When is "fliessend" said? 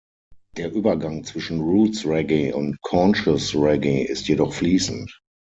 4.55-5.15